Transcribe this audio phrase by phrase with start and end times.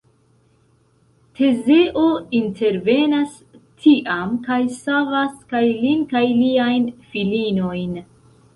[1.39, 2.05] Tezeo
[2.37, 3.37] intervenas
[3.85, 7.97] tiam kaj savas kaj lin kaj liajn filinojn.